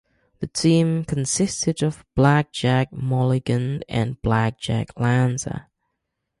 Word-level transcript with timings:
The 0.39 0.47
team 0.47 1.03
consisted 1.05 1.83
of 1.83 2.03
Blackjack 2.15 2.91
Mulligan 2.91 3.83
and 3.87 4.19
Blackjack 4.23 4.99
Lanza. 4.99 5.67